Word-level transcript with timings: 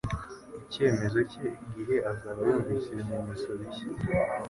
icyemezo 0.61 1.19
cye 1.31 1.45
igihe 1.65 1.95
azaba 2.11 2.39
yumvise 2.49 2.87
ibimenyetso 2.91 3.49
bishya 3.59 3.87